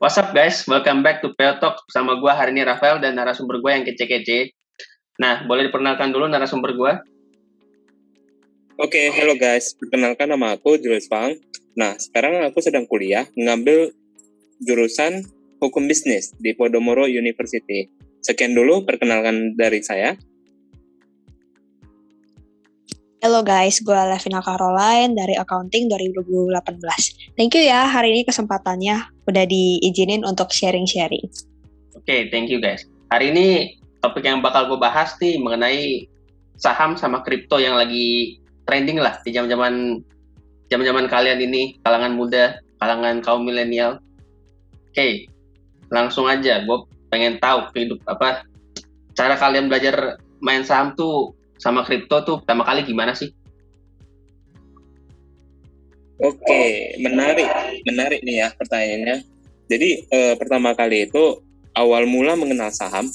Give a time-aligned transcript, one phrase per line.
[0.00, 3.60] What's up guys, welcome back to Peo Talk bersama gue hari ini Rafael dan narasumber
[3.60, 4.48] gue yang kece-kece.
[5.20, 6.92] Nah, boleh diperkenalkan dulu narasumber gue?
[8.80, 9.76] Oke, okay, hello guys.
[9.76, 11.36] Perkenalkan nama aku Julius Fang.
[11.76, 13.92] Nah, sekarang aku sedang kuliah mengambil
[14.64, 15.20] jurusan
[15.60, 17.92] Hukum Bisnis di Podomoro University.
[18.24, 20.16] Sekian dulu perkenalkan dari saya.
[23.20, 27.36] Halo guys, gue Levina Caroline dari Accounting 2018.
[27.36, 31.28] Thank you ya hari ini kesempatannya udah diizinin untuk sharing-sharing.
[31.92, 32.88] Oke, okay, thank you guys.
[33.12, 36.08] Hari ini topik yang bakal gue bahas nih mengenai
[36.56, 40.00] saham sama kripto yang lagi trending lah di zaman-zaman
[40.72, 44.00] zaman-zaman kalian ini, kalangan muda, kalangan kaum milenial.
[44.88, 45.12] Oke, okay,
[45.92, 46.64] langsung aja.
[46.64, 48.48] Gue pengen tahu hidup apa
[49.12, 53.28] cara kalian belajar main saham tuh sama kripto tuh pertama kali gimana sih?
[56.20, 57.48] Oke, menarik,
[57.88, 59.24] menarik nih ya pertanyaannya.
[59.68, 61.40] Jadi eh, pertama kali itu
[61.72, 63.08] awal mula mengenal saham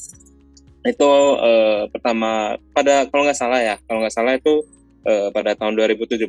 [0.85, 1.09] itu
[1.41, 4.65] eh, pertama pada kalau nggak salah ya, kalau nggak salah itu
[5.05, 6.21] eh, pada tahun 2017,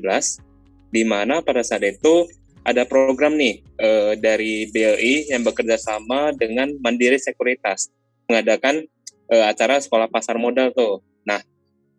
[0.92, 2.28] di mana pada saat itu
[2.66, 7.88] ada program nih eh, dari BLI yang bekerja sama dengan Mandiri Sekuritas
[8.28, 8.84] mengadakan
[9.32, 11.00] eh, acara sekolah pasar modal tuh.
[11.24, 11.40] Nah,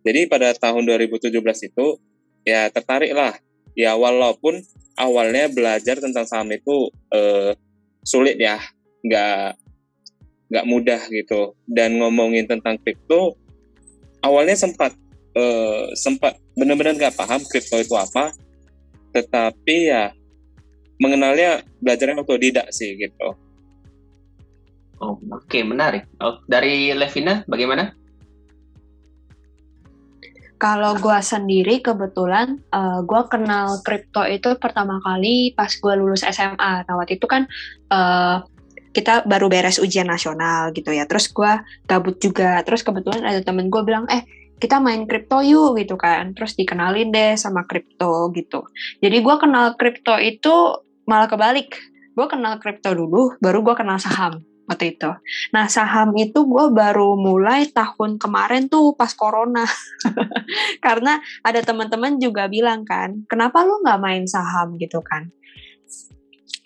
[0.08, 1.36] jadi pada tahun 2017
[1.68, 1.88] itu
[2.48, 3.36] ya tertarik lah.
[3.76, 4.64] Ya walaupun
[4.96, 7.52] awalnya belajar tentang saham itu eh,
[8.08, 8.56] sulit ya,
[9.04, 9.60] nggak
[10.48, 11.60] nggak mudah gitu.
[11.68, 13.36] Dan ngomongin tentang kripto,
[14.24, 14.96] awalnya sempat
[15.36, 18.32] eh, sempat benar-benar nggak paham kripto itu apa.
[19.12, 20.16] Tetapi ya
[21.04, 23.36] mengenalnya belajarnya otodidak sih gitu.
[25.04, 26.08] Oh, oke okay, menarik.
[26.24, 27.92] Oh, dari Levina bagaimana?
[30.58, 36.26] Kalau gue sendiri kebetulan uh, eh, gue kenal kripto itu pertama kali pas gue lulus
[36.26, 36.82] SMA.
[36.82, 37.46] Nah waktu itu kan
[37.94, 38.42] uh,
[38.90, 41.06] kita baru beres ujian nasional gitu ya.
[41.06, 41.52] Terus gue
[41.86, 42.66] gabut juga.
[42.66, 44.26] Terus kebetulan ada temen gue bilang, eh
[44.58, 46.34] kita main kripto yuk gitu kan.
[46.34, 48.66] Terus dikenalin deh sama kripto gitu.
[48.98, 51.78] Jadi gue kenal kripto itu malah kebalik.
[52.18, 55.10] Gue kenal kripto dulu, baru gue kenal saham waktu itu.
[55.56, 59.64] Nah saham itu gue baru mulai tahun kemarin tuh pas corona,
[60.86, 65.32] karena ada teman-teman juga bilang kan, kenapa lu nggak main saham gitu kan?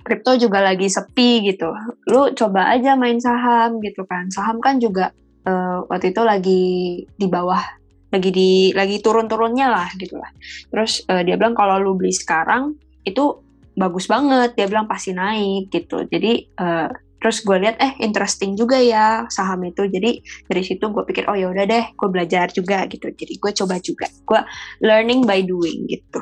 [0.01, 1.69] Kripto juga lagi sepi gitu,
[2.09, 4.33] lu coba aja main saham gitu kan.
[4.33, 5.13] Saham kan juga
[5.45, 6.63] uh, waktu itu lagi
[7.05, 7.61] di bawah,
[8.09, 10.33] lagi di lagi turun-turunnya lah gitu lah.
[10.73, 12.73] Terus uh, dia bilang kalau lu beli sekarang
[13.05, 13.45] itu
[13.77, 16.01] bagus banget, dia bilang pasti naik gitu.
[16.09, 16.89] Jadi uh,
[17.21, 19.85] terus gue lihat eh interesting juga ya saham itu.
[19.85, 23.13] Jadi dari situ gue pikir oh ya udah deh gue belajar juga gitu.
[23.13, 24.09] Jadi gue coba juga.
[24.25, 24.41] Gue
[24.81, 26.19] learning by doing gitu.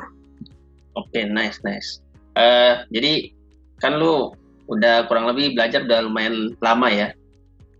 [0.94, 2.04] Oke okay, nice nice.
[2.36, 3.32] Uh, jadi
[3.80, 4.36] kan lu
[4.68, 7.08] udah kurang lebih belajar udah lumayan lama ya.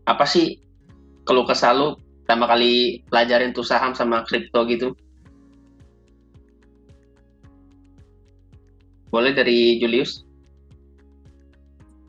[0.09, 0.59] Apa sih
[1.29, 1.89] kalau kesal lu
[2.25, 4.97] pertama kali pelajarin tuh saham sama kripto gitu?
[9.13, 10.30] Boleh dari Julius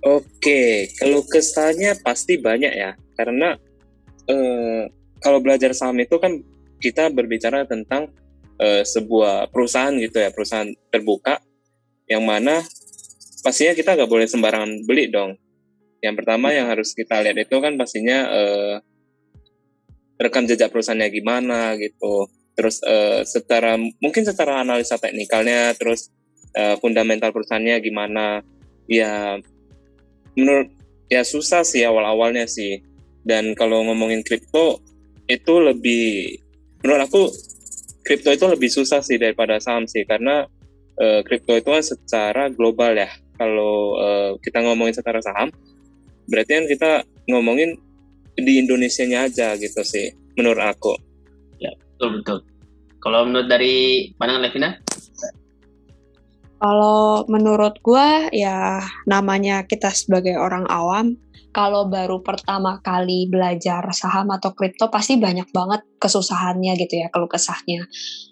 [0.01, 3.53] Oke, kalau kesannya pasti banyak ya, karena
[4.25, 4.89] eh,
[5.21, 6.41] kalau belajar saham itu kan
[6.81, 8.09] kita berbicara tentang
[8.57, 11.37] eh, sebuah perusahaan gitu ya, perusahaan terbuka,
[12.09, 12.65] yang mana
[13.45, 15.37] pastinya kita nggak boleh sembarangan beli dong.
[16.01, 18.75] Yang pertama yang harus kita lihat itu kan pastinya eh,
[20.17, 22.25] rekam jejak perusahaannya gimana gitu,
[22.57, 26.09] terus eh, secara mungkin secara analisa teknikalnya, terus
[26.57, 28.41] eh, fundamental perusahaannya gimana,
[28.89, 29.37] ya
[30.37, 30.69] menurut
[31.11, 32.83] ya susah sih awal-awalnya sih.
[33.21, 34.81] Dan kalau ngomongin kripto
[35.29, 36.41] itu lebih
[36.81, 37.21] menurut aku
[38.01, 40.49] kripto itu lebih susah sih daripada saham sih karena
[40.97, 43.09] uh, kripto itu kan secara global ya.
[43.37, 45.49] Kalau uh, kita ngomongin secara saham
[46.29, 46.91] berarti kan kita
[47.29, 47.77] ngomongin
[48.37, 50.93] di Indonesia-nya aja gitu sih menurut aku.
[51.59, 52.37] Ya, betul betul.
[53.01, 54.69] Kalau menurut dari pandangan Levina?
[56.61, 58.77] Kalau menurut gue ya
[59.09, 61.17] namanya kita sebagai orang awam,
[61.51, 67.27] kalau baru pertama kali belajar saham atau kripto pasti banyak banget kesusahannya gitu ya, kalau
[67.27, 67.89] kesahnya.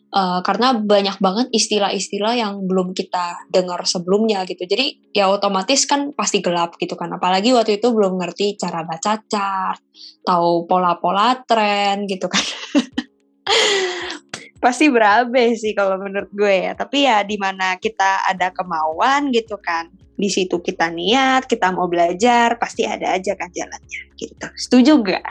[0.10, 4.66] Uh, karena banyak banget istilah-istilah yang belum kita dengar sebelumnya gitu.
[4.66, 7.10] Jadi ya otomatis kan pasti gelap gitu kan.
[7.14, 9.82] Apalagi waktu itu belum ngerti cara baca chart,
[10.22, 12.46] tahu pola-pola tren gitu kan.
[14.60, 16.72] pasti berabe sih kalau menurut gue ya.
[16.76, 19.88] Tapi ya di mana kita ada kemauan gitu kan.
[20.20, 24.46] Di situ kita niat, kita mau belajar, pasti ada aja kan jalannya gitu.
[24.60, 25.24] Setuju gak?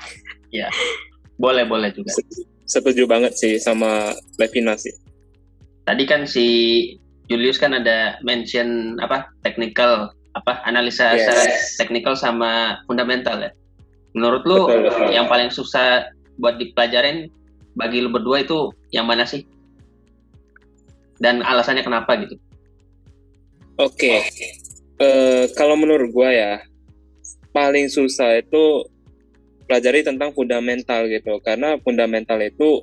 [0.49, 0.73] Ya,
[1.37, 2.09] boleh boleh juga.
[2.65, 4.93] Setuju banget sih sama Levina sih.
[5.85, 6.47] Tadi kan si
[7.29, 11.25] Julius kan ada mention apa technical apa analisa Yes.
[11.29, 11.43] secara
[11.81, 13.53] teknikal sama fundamental ya.
[14.17, 15.09] Menurut lu Betul, betul.
[15.13, 16.09] yang paling susah
[16.41, 17.29] buat dipelajarin
[17.79, 19.47] bagi lu berdua itu yang mana sih?
[21.23, 22.35] Dan alasannya kenapa gitu?
[23.79, 24.27] Oke,
[24.99, 26.59] Eh, kalau menurut gua ya
[27.55, 28.83] paling susah itu
[29.71, 32.83] pelajari tentang fundamental gitu, karena fundamental itu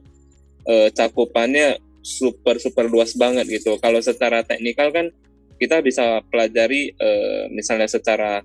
[0.63, 3.75] eh, cakupannya super super luas banget gitu.
[3.83, 5.11] Kalau secara teknikal kan
[5.59, 8.39] kita bisa pelajari eh, misalnya secara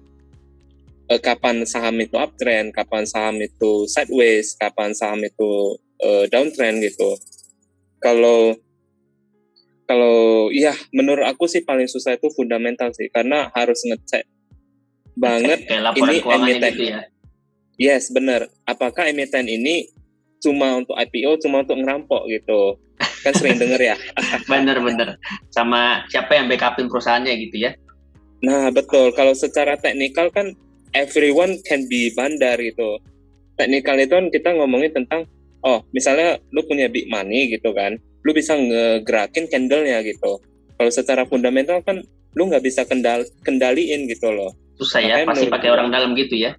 [1.06, 7.16] eh, kapan saham itu uptrend, kapan saham itu sideways, kapan saham itu eh, downtrend gitu.
[8.00, 8.56] Kalau
[9.84, 14.22] kalau ya menurut aku sih paling susah itu fundamental sih karena harus ngecek
[15.18, 16.70] banget Kayak ini emiten.
[16.70, 17.00] gitu ya.
[17.74, 19.90] yes benar apakah emiten ini
[20.38, 22.78] cuma untuk IPO cuma untuk ngerampok gitu
[23.26, 23.96] kan sering denger ya
[24.46, 25.18] Bener-bener.
[25.50, 27.74] Sama siapa yang backupin perusahaannya gitu ya.
[28.40, 30.54] nah betul kalau secara teknikal kan
[30.94, 33.02] everyone can be bandar gitu
[33.58, 35.26] teknikal itu kan kita ngomongin tentang
[35.62, 40.40] oh misalnya lu punya big money gitu kan lu bisa ngegerakin candlenya gitu
[40.76, 42.00] kalau secara fundamental kan
[42.32, 45.88] lu nggak bisa kendal kendaliin gitu loh Susah ya, Makanya pasti menurut pakai gua- orang
[45.92, 46.50] dalam gitu ya.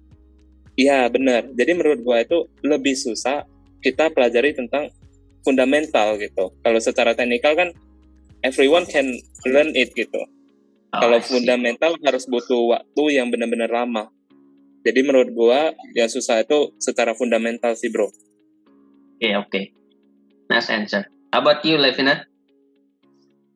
[0.78, 1.42] Iya benar.
[1.58, 3.42] Jadi menurut gua itu lebih susah
[3.82, 4.94] kita pelajari tentang
[5.42, 6.54] fundamental gitu.
[6.62, 7.74] Kalau secara teknikal kan
[8.46, 10.22] everyone can learn it gitu.
[10.94, 14.06] Oh, Kalau fundamental harus butuh waktu yang benar-benar lama.
[14.86, 18.06] Jadi menurut gua yang susah itu secara fundamental sih bro.
[19.22, 19.60] Oke, oke.
[20.50, 21.06] Nice answer.
[21.30, 22.26] How about you, Levina?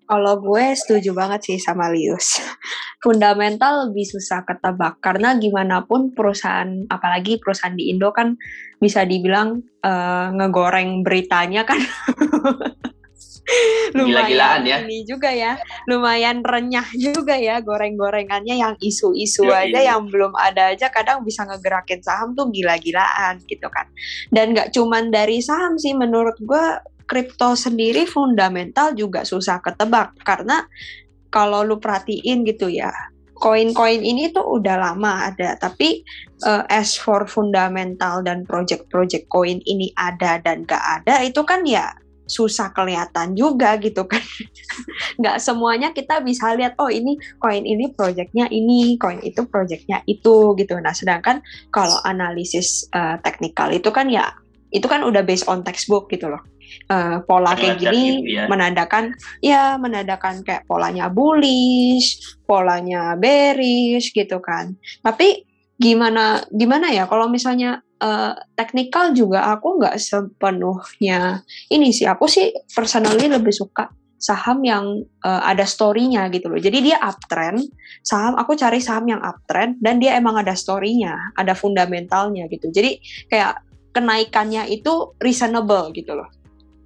[0.07, 2.39] Kalau gue setuju banget sih sama Lius.
[3.03, 8.39] Fundamental lebih susah ketebak karena gimana pun perusahaan, apalagi perusahaan di Indo kan
[8.79, 11.83] bisa dibilang eh, ngegoreng beritanya kan.
[13.95, 14.83] Gila-gilaan ya.
[14.83, 15.55] Ini juga ya,
[15.87, 19.71] lumayan renyah juga ya goreng-gorengannya yang isu-isu Yoi.
[19.71, 23.87] aja yang belum ada aja kadang bisa ngegerakin saham tuh gila-gilaan gitu kan.
[24.35, 26.65] Dan nggak cuman dari saham sih menurut gue
[27.07, 30.67] kripto sendiri fundamental juga susah ketebak karena
[31.31, 32.91] kalau lu perhatiin gitu ya
[33.37, 36.03] koin-koin ini tuh udah lama ada tapi
[36.43, 41.93] eh, as for fundamental dan project-project koin ini ada dan gak ada itu kan ya
[42.27, 44.23] susah kelihatan juga gitu kan
[45.23, 50.55] nggak semuanya kita bisa lihat oh ini koin ini projectnya ini koin itu projectnya itu
[50.59, 51.41] gitu nah sedangkan
[51.71, 54.35] kalau analisis eh, teknikal itu kan ya
[54.75, 56.43] itu kan udah based on textbook gitu loh
[56.87, 58.47] Eh, pola kayak gini gitu ya.
[58.47, 59.11] menandakan
[59.43, 64.79] ya menandakan kayak polanya bullish, polanya bearish gitu kan.
[65.03, 65.43] Tapi
[65.77, 72.53] gimana gimana ya kalau misalnya eh, teknikal juga aku nggak sepenuhnya ini sih aku sih
[72.73, 76.57] personally lebih suka saham yang eh, ada story-nya gitu loh.
[76.57, 77.61] Jadi dia uptrend,
[78.01, 82.73] saham aku cari saham yang uptrend dan dia emang ada story-nya, ada fundamentalnya gitu.
[82.73, 82.97] Jadi
[83.29, 83.61] kayak
[83.93, 86.29] kenaikannya itu reasonable gitu loh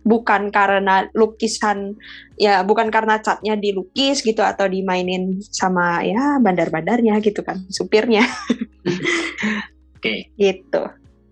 [0.00, 1.92] bukan karena lukisan
[2.40, 8.24] ya bukan karena catnya dilukis gitu atau dimainin sama ya bandar-bandarnya gitu kan supirnya
[10.00, 10.82] Oke, gitu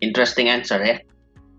[0.01, 0.97] interesting answer ya.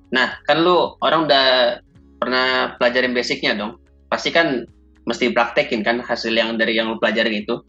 [0.09, 1.79] Nah, kan lu orang udah
[2.19, 3.77] pernah pelajarin basicnya dong.
[4.09, 4.65] Pasti kan
[5.05, 7.61] mesti praktekin kan hasil yang dari yang lu pelajarin itu.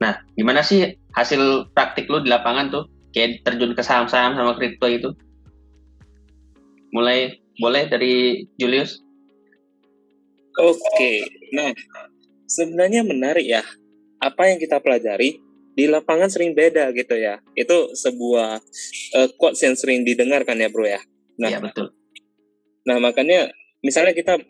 [0.00, 2.84] Nah, gimana sih hasil praktik lu di lapangan tuh?
[3.10, 5.10] Kayak terjun ke saham-saham sama kripto itu?
[6.94, 9.02] Mulai boleh dari Julius?
[10.58, 11.22] Oke,
[11.54, 11.70] nah
[12.48, 13.62] sebenarnya menarik ya.
[14.20, 15.40] Apa yang kita pelajari
[15.74, 17.38] di lapangan sering beda gitu ya.
[17.54, 18.60] Itu sebuah
[19.16, 21.00] eh, quotes yang sering didengarkan ya bro ya.
[21.40, 21.94] Nah, Iya, betul.
[22.86, 24.40] Nah makanya misalnya kita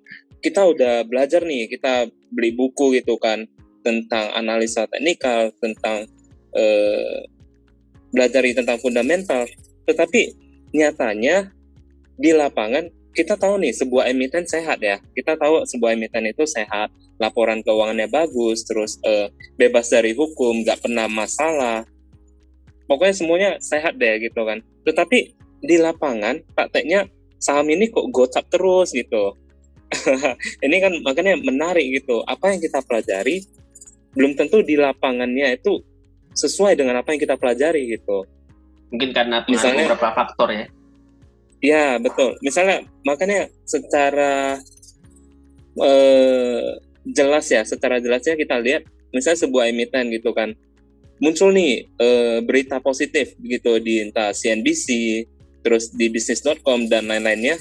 [0.41, 3.45] kita udah belajar nih, kita beli buku gitu kan
[3.85, 6.09] tentang analisa teknikal, tentang
[6.57, 7.21] eh,
[8.11, 9.47] belajar tentang fundamental.
[9.87, 10.35] Tetapi
[10.75, 11.51] nyatanya
[12.21, 15.03] di lapangan kita tahu nih sebuah emiten sehat ya.
[15.15, 20.87] Kita tahu sebuah emiten itu sehat, laporan keuangannya bagus, terus eh, bebas dari hukum, nggak
[20.87, 21.83] pernah masalah.
[22.87, 24.63] Pokoknya semuanya sehat deh gitu kan.
[24.87, 25.19] Tetapi
[25.61, 27.07] di lapangan prakteknya
[27.39, 29.35] saham ini kok gocap terus gitu.
[30.67, 32.23] ini kan makanya menarik gitu.
[32.27, 33.43] Apa yang kita pelajari
[34.15, 35.83] belum tentu di lapangannya itu
[36.35, 38.27] sesuai dengan apa yang kita pelajari gitu.
[38.91, 40.67] Mungkin karena Misalnya- beberapa faktor ya.
[41.61, 42.41] Ya betul.
[42.41, 44.57] Misalnya makanya secara
[45.77, 46.69] eh,
[47.05, 50.57] jelas ya, secara jelasnya kita lihat misalnya sebuah emiten gitu kan
[51.21, 54.89] muncul nih eh, berita positif gitu di entah CNBC,
[55.61, 57.61] terus di bisnis.com dan lain-lainnya.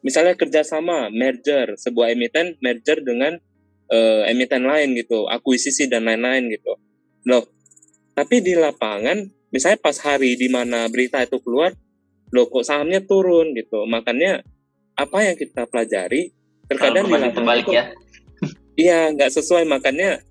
[0.00, 3.36] Misalnya kerjasama, merger, sebuah emiten merger dengan
[3.92, 6.72] eh, emiten lain gitu, akuisisi dan lain-lain gitu.
[7.28, 7.44] Loh,
[8.10, 11.72] Tapi di lapangan, misalnya pas hari di mana berita itu keluar,
[12.30, 13.84] loh kok sahamnya turun gitu.
[13.86, 14.42] Makanya
[14.94, 16.30] apa yang kita pelajari
[16.70, 17.84] terkadang di lapangan terbalik ya.
[18.78, 20.22] Iya, nggak sesuai makanya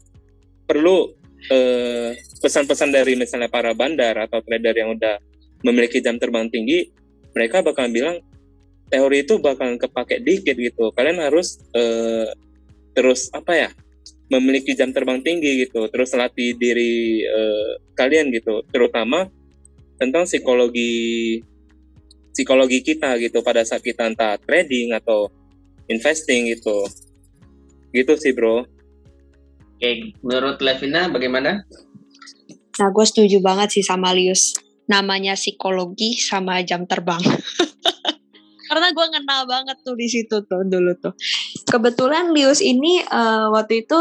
[0.65, 1.11] perlu
[1.51, 5.19] eh, pesan-pesan dari misalnya para bandar atau trader yang udah
[5.61, 6.87] memiliki jam terbang tinggi,
[7.35, 8.23] mereka bakal bilang
[8.89, 10.89] teori itu bakal kepake dikit gitu.
[10.95, 12.31] Kalian harus eh,
[12.95, 13.69] terus apa ya
[14.29, 19.27] memiliki jam terbang tinggi gitu, terus latih diri eh, kalian gitu, terutama
[19.99, 21.41] tentang psikologi
[22.31, 25.29] psikologi kita gitu pada saat kita entah trading atau
[25.89, 26.85] investing gitu
[27.89, 28.61] Gitu sih bro.
[29.79, 31.65] Oke, menurut Levina bagaimana?
[32.79, 34.53] Nah, gue setuju banget sih sama Lius.
[34.85, 37.21] Namanya psikologi sama jam terbang.
[38.69, 41.13] Karena gue kenal banget tuh di situ tuh dulu tuh.
[41.65, 43.99] Kebetulan Lius ini uh, waktu itu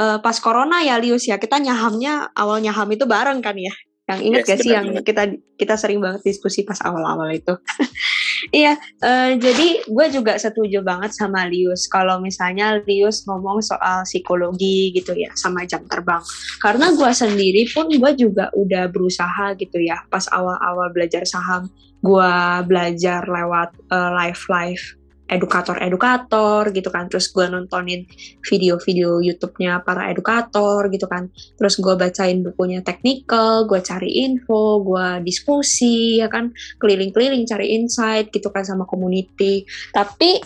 [0.00, 3.74] uh, pas corona ya Lius ya kita nyahamnya awal nyaham itu bareng kan ya.
[4.04, 5.22] Yang inget yes, gak sih yang kita
[5.56, 7.56] kita sering banget diskusi pas awal-awal itu.
[8.52, 14.92] iya, uh, jadi gue juga setuju banget sama Lius kalau misalnya Lius ngomong soal psikologi
[14.92, 16.20] gitu ya sama jam terbang.
[16.60, 21.72] Karena gue sendiri pun gue juga udah berusaha gitu ya pas awal-awal belajar saham,
[22.04, 22.32] gue
[22.68, 24.84] belajar lewat uh, live live
[25.28, 27.08] edukator-edukator gitu kan.
[27.08, 28.04] Terus gue nontonin
[28.44, 31.32] video-video YouTube-nya para edukator gitu kan.
[31.56, 36.52] Terus gue bacain bukunya technical gue cari info gue diskusi ya kan.
[36.80, 39.64] Keliling-keliling cari insight gitu kan sama community.
[39.92, 40.44] Tapi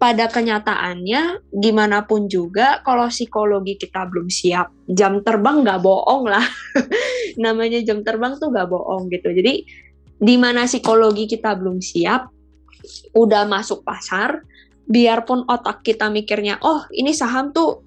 [0.00, 6.46] pada kenyataannya gimana pun juga kalau psikologi kita belum siap jam terbang nggak bohong lah.
[7.44, 9.28] Namanya jam terbang tuh nggak bohong gitu.
[9.28, 9.60] Jadi
[10.20, 12.39] di mana psikologi kita belum siap
[13.14, 14.42] udah masuk pasar,
[14.90, 17.86] biarpun otak kita mikirnya, oh ini saham tuh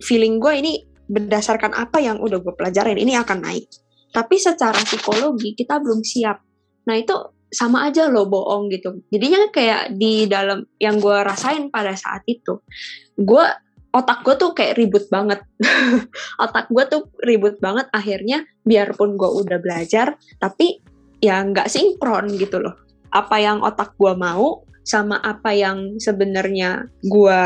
[0.00, 0.72] feeling gue ini
[1.04, 3.68] berdasarkan apa yang udah gue pelajarin, ini akan naik.
[4.14, 6.40] Tapi secara psikologi kita belum siap.
[6.88, 7.12] Nah itu
[7.52, 9.04] sama aja loh bohong gitu.
[9.12, 12.62] Jadinya kayak di dalam yang gue rasain pada saat itu,
[13.20, 13.44] gue
[13.94, 15.44] otak gue tuh kayak ribut banget.
[16.44, 17.90] otak gue tuh ribut banget.
[17.92, 20.80] Akhirnya biarpun gue udah belajar, tapi
[21.20, 22.83] ya nggak sinkron gitu loh
[23.14, 27.42] apa yang otak gue mau sama apa yang sebenarnya gue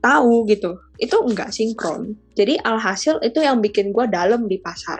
[0.00, 4.98] tahu gitu itu enggak sinkron jadi alhasil itu yang bikin gue dalam di pasar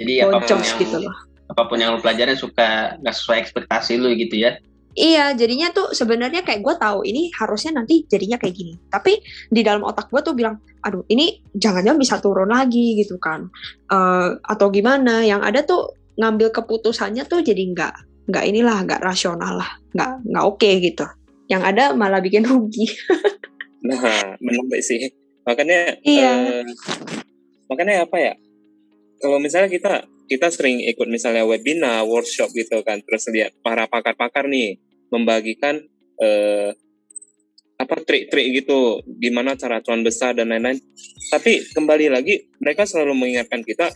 [0.00, 1.16] jadi apa pun yang, gitu loh.
[1.52, 4.56] apa pun yang lo pelajarin suka nggak sesuai ekspektasi lu gitu ya
[4.94, 8.78] Iya, jadinya tuh sebenarnya kayak gue tahu ini harusnya nanti jadinya kayak gini.
[8.86, 9.18] Tapi
[9.50, 13.50] di dalam otak gue tuh bilang, aduh ini jangan-jangan bisa turun lagi gitu kan,
[13.90, 15.26] uh, atau gimana?
[15.26, 15.82] Yang ada tuh
[16.14, 21.06] ngambil keputusannya tuh jadi nggak nggak inilah nggak rasional lah nggak nggak oke okay, gitu.
[21.48, 22.88] Yang ada malah bikin rugi.
[23.84, 24.00] Nah
[24.40, 25.12] menarik sih.
[25.44, 26.64] Makanya iya.
[26.64, 26.64] uh,
[27.68, 28.32] makanya apa ya
[29.20, 34.48] kalau misalnya kita kita sering ikut misalnya webinar workshop gitu kan terus lihat para pakar-pakar
[34.48, 34.80] nih
[35.12, 35.84] membagikan
[36.16, 36.72] uh,
[37.74, 40.80] apa trik-trik gitu gimana cara cuan besar dan lain-lain.
[41.28, 43.92] Tapi kembali lagi mereka selalu mengingatkan kita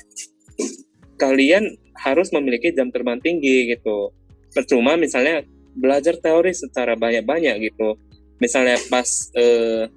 [1.16, 1.64] kalian
[1.98, 4.14] harus memiliki jam terbang tinggi gitu.
[4.54, 5.42] Percuma misalnya
[5.74, 7.98] belajar teori secara banyak-banyak gitu.
[8.38, 9.90] Misalnya pas eh,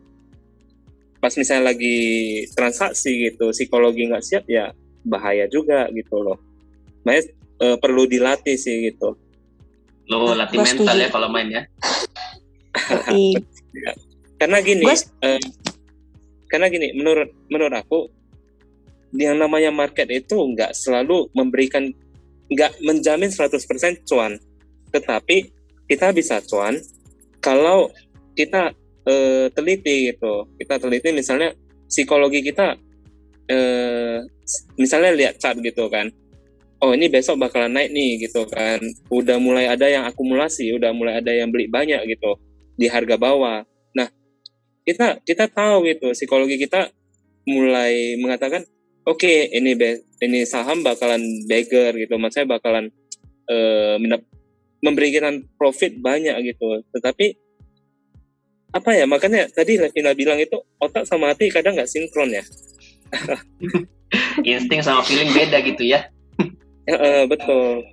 [1.21, 1.99] pas misalnya lagi
[2.57, 4.73] transaksi gitu, psikologi nggak siap ya
[5.05, 6.37] bahaya juga gitu loh.
[7.05, 7.23] Makanya
[7.61, 9.13] eh, perlu dilatih sih gitu.
[10.09, 11.63] Lo latih mental ya kalau main ya.
[13.77, 13.93] ya.
[14.41, 14.81] Karena gini,
[15.21, 15.37] eh,
[16.49, 18.09] karena gini, menurut menurut aku
[19.15, 21.91] yang namanya market itu nggak selalu memberikan
[22.51, 24.35] nggak menjamin 100% cuan.
[24.91, 25.37] Tetapi
[25.87, 26.79] kita bisa cuan
[27.43, 27.91] kalau
[28.35, 28.71] kita
[29.07, 30.47] uh, teliti gitu.
[30.59, 31.55] Kita teliti misalnya
[31.87, 32.75] psikologi kita
[33.51, 34.17] uh,
[34.79, 36.11] misalnya lihat chart gitu kan.
[36.81, 38.81] Oh ini besok bakalan naik nih gitu kan.
[39.11, 42.39] Udah mulai ada yang akumulasi udah mulai ada yang beli banyak gitu
[42.75, 43.61] di harga bawah.
[43.93, 44.07] Nah
[44.87, 46.89] kita kita tahu gitu psikologi kita
[47.45, 48.65] mulai mengatakan
[49.05, 49.73] oke okay, ini
[50.21, 52.15] ini saham bakalan beggar gitu.
[52.17, 52.93] Maksudnya bakalan
[53.49, 53.97] uh,
[54.81, 56.85] memberikan profit banyak gitu.
[56.93, 57.37] Tetapi
[58.71, 62.43] apa ya makanya tadi Levina bilang itu otak sama hati kadang nggak sinkron ya.
[64.47, 66.07] Insting sama feeling beda gitu ya.
[66.87, 67.83] Ya uh, betul.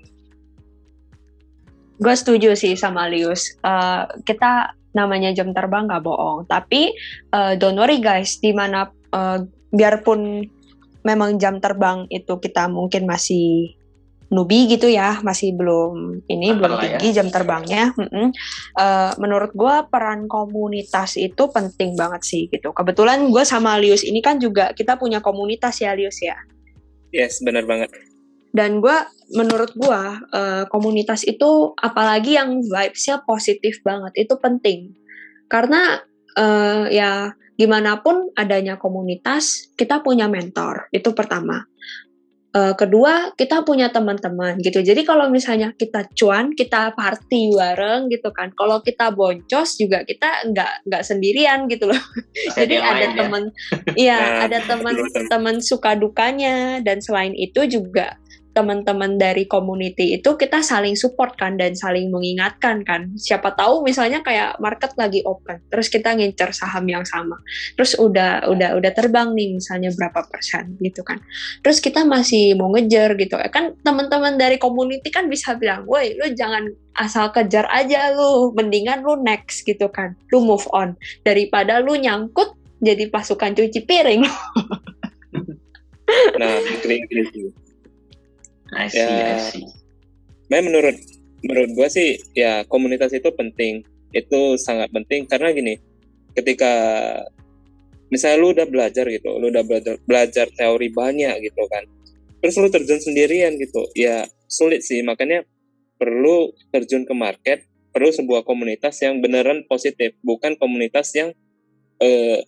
[1.99, 3.59] Gue setuju sih sama Lius.
[3.61, 6.47] Uh, kita namanya jam terbang nggak bohong.
[6.47, 6.95] Tapi
[7.35, 9.43] uh, don't worry guys di mana uh,
[9.75, 10.47] biarpun
[11.07, 13.79] memang jam terbang itu kita mungkin masih
[14.29, 16.81] nubi gitu ya, masih belum ini belum ya.
[16.85, 17.17] tinggi ya.
[17.23, 17.97] jam terbangnya.
[18.77, 22.77] Uh, menurut gue peran komunitas itu penting banget sih gitu.
[22.77, 26.37] Kebetulan gue sama Lius ini kan juga kita punya komunitas ya Lius ya.
[27.09, 27.89] Yes, benar banget.
[28.53, 28.97] Dan gue,
[29.37, 30.03] menurut gue,
[30.33, 34.93] uh, komunitas itu apalagi yang vibes-nya positif banget, itu penting.
[35.49, 36.01] Karena
[36.37, 41.67] uh, ya gimana pun adanya komunitas, kita punya mentor, itu pertama.
[42.49, 44.81] Uh, kedua, kita punya teman-teman gitu.
[44.81, 48.57] Jadi kalau misalnya kita cuan, kita party bareng gitu kan.
[48.57, 52.03] Kalau kita boncos juga kita nggak nggak sendirian gitu loh.
[52.57, 53.13] Jadi ada ya.
[53.21, 53.43] teman,
[54.01, 58.17] iya nah, ada teman-teman suka dukanya dan selain itu juga
[58.59, 63.15] teman-teman dari community itu kita saling support kan dan saling mengingatkan kan.
[63.15, 67.39] Siapa tahu misalnya kayak market lagi open, terus kita ngincer saham yang sama.
[67.79, 71.23] Terus udah udah udah terbang nih misalnya berapa persen gitu kan.
[71.63, 73.39] Terus kita masih mau ngejar gitu.
[73.55, 76.67] Kan teman-teman dari community kan bisa bilang, "Woi, lu jangan
[76.99, 80.19] asal kejar aja lu, mendingan lu next gitu kan.
[80.35, 84.27] Lu move on daripada lu nyangkut jadi pasukan cuci piring."
[86.43, 87.07] nah, agree,
[88.75, 89.65] I see, ya, I see.
[90.49, 90.97] menurut
[91.45, 95.75] menurut gue sih ya komunitas itu penting, itu sangat penting karena gini,
[96.35, 96.73] ketika
[98.13, 101.85] misalnya lu udah belajar gitu, lu udah belajar, belajar teori banyak gitu kan,
[102.43, 105.01] terus lu terjun sendirian gitu, ya sulit sih.
[105.05, 105.45] Makanya
[106.01, 111.33] perlu terjun ke market, perlu sebuah komunitas yang beneran positif, bukan komunitas yang
[112.03, 112.39] uh,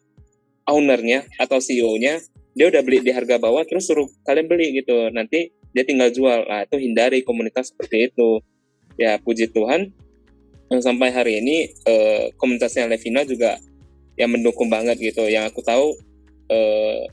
[0.70, 2.22] ownernya atau CEO-nya
[2.54, 5.10] dia udah beli di harga bawah terus suruh kalian beli gitu.
[5.10, 6.46] Nanti dia tinggal jual.
[6.46, 8.42] Nah itu hindari komunitas seperti itu.
[8.98, 9.94] Ya puji Tuhan
[10.70, 13.58] sampai hari ini eh, komunitasnya Levina juga
[14.18, 15.26] yang mendukung banget gitu.
[15.26, 15.86] Yang aku tahu
[16.50, 17.04] eh,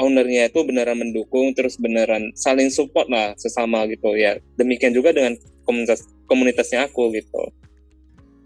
[0.00, 4.16] ownernya itu beneran mendukung terus beneran saling support lah sesama gitu.
[4.16, 7.52] Ya demikian juga dengan komunitas komunitasnya aku gitu.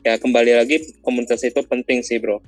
[0.06, 2.38] Ya kembali lagi komunitas itu penting sih bro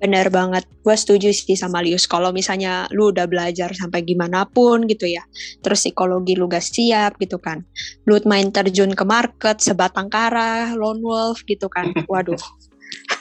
[0.00, 2.08] Bener banget, gue setuju sih sama Lius.
[2.08, 5.20] Kalau misalnya lu udah belajar sampai gimana pun gitu ya,
[5.60, 7.60] terus psikologi lu gak siap gitu kan,
[8.08, 12.40] lu main terjun ke market, sebatang kara, lone wolf gitu kan, waduh.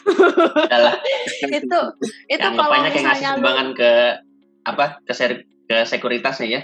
[1.59, 1.79] itu
[2.31, 3.91] itu kalau misalnya lu ke
[4.63, 5.13] apa ke,
[5.67, 6.61] ke sekuritasnya ya.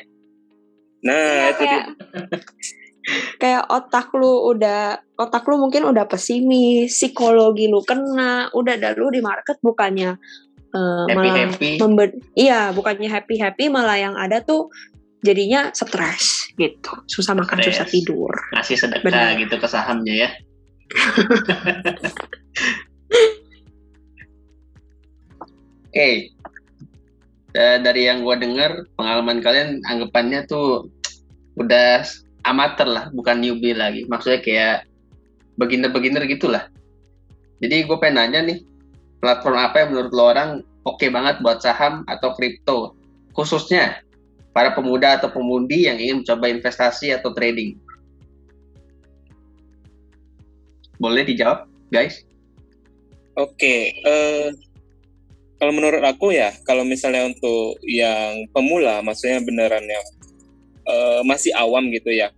[1.05, 1.85] Nah, ya, itu kayak,
[3.37, 9.13] kayak otak lu udah otak lu mungkin udah pesimis, psikologi lu kena, udah ada lu
[9.13, 10.17] di market bukannya
[10.75, 11.71] uh, happy, malah happy.
[12.35, 14.69] iya bukannya happy happy malah yang ada tuh
[15.25, 17.81] jadinya stres gitu, susah makan, stress.
[17.81, 18.33] susah tidur.
[18.53, 19.41] Ngasih sedekah Bener.
[19.41, 20.29] gitu ke sahamnya ya.
[25.95, 26.27] Oke,
[27.55, 27.79] okay.
[27.79, 30.91] dari yang gue dengar pengalaman kalian anggapannya tuh
[31.55, 32.03] udah
[32.45, 34.05] amatir lah, bukan newbie lagi.
[34.05, 34.77] Maksudnya kayak
[35.58, 36.69] beginner-beginner gitulah.
[37.60, 38.60] Jadi gue pengen nanya nih,
[39.19, 40.49] platform apa yang menurut lo orang
[40.86, 42.93] oke okay banget buat saham atau kripto,
[43.34, 44.05] khususnya
[44.53, 47.75] para pemuda atau pemudi yang ingin mencoba investasi atau trading?
[51.01, 52.23] Boleh dijawab, guys?
[53.36, 54.47] Oke, okay, uh, eh,
[55.60, 60.05] kalau menurut aku ya, kalau misalnya untuk yang pemula, maksudnya beneran yang
[60.87, 62.31] uh, masih awam gitu ya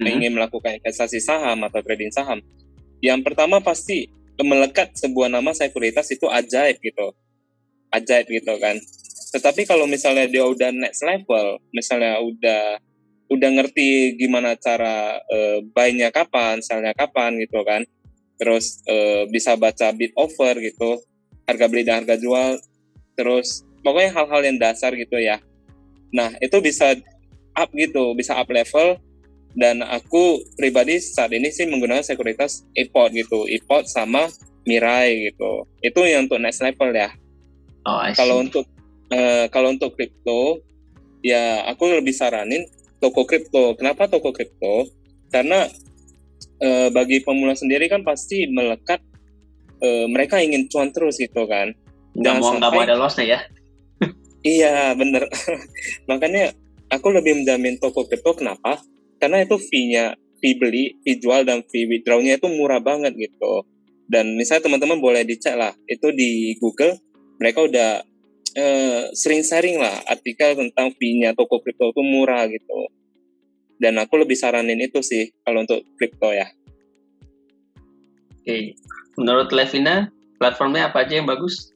[0.00, 0.06] hmm.
[0.06, 2.40] ingin melakukan investasi saham atau trading saham,
[3.00, 7.16] yang pertama pasti melekat sebuah nama sekuritas itu ajaib gitu,
[7.92, 8.76] ajaib gitu kan.
[9.32, 12.80] Tetapi kalau misalnya dia udah next level, misalnya udah
[13.26, 17.82] udah ngerti gimana cara uh, buy-nya kapan, sell-nya kapan gitu kan,
[18.38, 21.00] terus uh, bisa baca bid offer gitu,
[21.48, 22.60] harga beli dan harga jual,
[23.18, 25.42] terus pokoknya hal-hal yang dasar gitu ya.
[26.14, 26.94] Nah itu bisa
[27.56, 29.00] up gitu, bisa up level.
[29.56, 34.28] Dan aku pribadi saat ini sih menggunakan sekuritas iPod gitu, iPod sama
[34.68, 35.64] Mirai gitu.
[35.80, 37.08] Itu yang untuk next level ya.
[37.88, 38.68] Oh, kalau untuk
[39.14, 40.60] uh, kalau untuk kripto,
[41.24, 42.68] ya aku lebih saranin
[43.00, 43.78] toko kripto.
[43.78, 44.90] Kenapa toko kripto?
[45.32, 45.64] Karena
[46.60, 49.00] uh, bagi pemula sendiri kan pasti melekat
[49.80, 51.72] uh, mereka ingin cuan terus gitu kan.
[52.16, 53.40] Jangan mau nggak mau ada lossnya ya.
[54.42, 55.30] iya bener.
[56.10, 56.52] Makanya
[56.90, 58.78] aku lebih menjamin toko kripto kenapa?
[59.16, 63.64] Karena itu fee-nya, fee beli, fee jual dan fee withdrawnya itu murah banget gitu.
[64.06, 66.94] Dan misalnya teman-teman boleh dicek lah, itu di Google
[67.42, 67.90] mereka udah
[68.56, 72.80] eh, sering sharing lah artikel tentang fee-nya toko kripto itu murah gitu.
[73.76, 76.48] Dan aku lebih saranin itu sih kalau untuk kripto ya.
[78.40, 78.78] Oke,
[79.18, 81.74] menurut Levina platformnya apa aja yang bagus?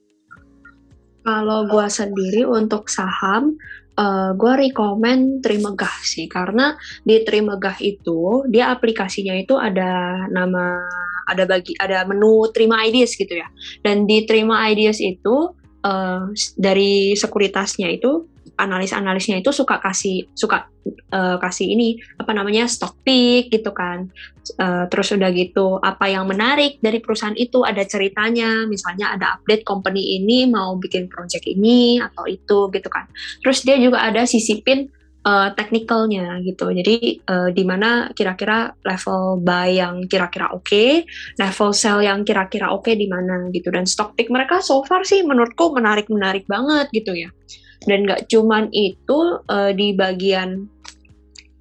[1.21, 3.53] Kalau gua sendiri untuk saham,
[4.01, 6.73] uh, eh, gue rekomend Trimegah sih karena
[7.05, 10.81] di Trimegah itu dia aplikasinya itu ada nama
[11.29, 13.47] ada bagi ada menu terima ideas gitu ya.
[13.85, 15.53] Dan di terima ideas itu
[15.85, 16.23] uh,
[16.57, 18.27] dari sekuritasnya itu
[18.61, 20.69] analis-analisnya itu suka kasih suka
[21.13, 24.13] uh, kasih ini apa namanya stock pick gitu kan
[24.61, 29.65] uh, terus udah gitu apa yang menarik dari perusahaan itu ada ceritanya misalnya ada update
[29.65, 33.09] company ini mau bikin project ini atau itu gitu kan
[33.41, 34.93] terus dia juga ada sisipin
[35.25, 36.71] uh, technicalnya gitu.
[36.73, 41.05] Jadi uh, di mana kira-kira level buy yang kira-kira oke, okay,
[41.37, 43.69] level sell yang kira-kira oke okay di mana gitu.
[43.73, 47.31] Dan stock pick mereka so far sih menurutku menarik-menarik banget gitu ya.
[47.85, 50.69] Dan nggak cuman itu uh, di bagian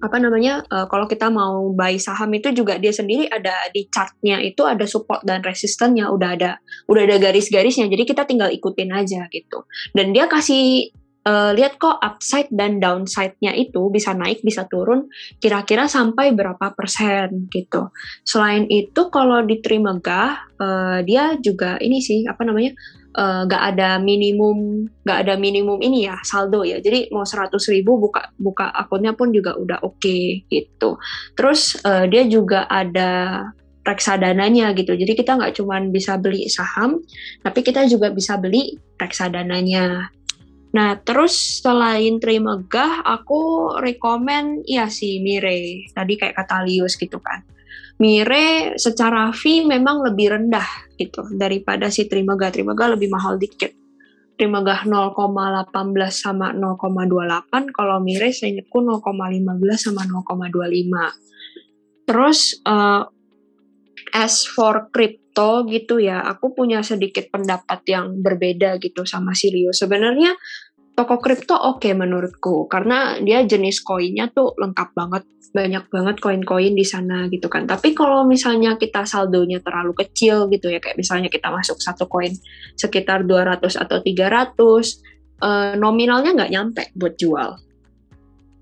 [0.00, 4.40] apa namanya uh, kalau kita mau buy saham itu juga dia sendiri ada di chartnya
[4.40, 6.50] itu ada support dan resistennya udah ada
[6.88, 10.88] udah ada garis-garisnya jadi kita tinggal ikutin aja gitu dan dia kasih
[11.28, 15.08] uh, lihat kok upside dan downside-nya itu bisa naik bisa turun
[15.40, 17.92] kira-kira sampai berapa persen gitu.
[18.24, 22.72] Selain itu kalau diterima gah uh, dia juga ini sih apa namanya
[23.16, 28.30] uh, ada minimum gak ada minimum ini ya saldo ya jadi mau 100 ribu buka
[28.38, 30.98] buka akunnya pun juga udah oke okay, gitu
[31.34, 33.42] terus uh, dia juga ada
[33.82, 37.00] reksadananya gitu jadi kita nggak cuma bisa beli saham
[37.40, 40.12] tapi kita juga bisa beli reksadananya
[40.70, 45.90] Nah, terus selain terima gah, aku rekomen ya si Mire.
[45.90, 47.42] Tadi kayak kata Lius gitu kan.
[48.00, 50.64] Mire secara fee memang lebih rendah
[50.96, 52.08] gitu daripada si.
[52.08, 53.76] Terima gah lebih mahal dikit.
[54.40, 55.68] Terima gah 0,18
[56.08, 59.04] sama 0,28, kalau Mire seingatku 0,15
[59.76, 62.08] sama 0,25.
[62.08, 63.04] Terus uh,
[64.16, 69.76] as for crypto gitu ya, aku punya sedikit pendapat yang berbeda gitu sama Sirio.
[69.76, 70.32] Sebenarnya
[71.00, 76.74] toko kripto oke okay menurutku karena dia jenis koinnya tuh lengkap banget banyak banget koin-koin
[76.78, 77.66] di sana gitu kan.
[77.66, 82.30] Tapi kalau misalnya kita saldonya terlalu kecil gitu ya kayak misalnya kita masuk satu koin
[82.78, 84.06] sekitar 200 atau 300
[85.42, 87.50] eh, nominalnya nggak nyampe buat jual.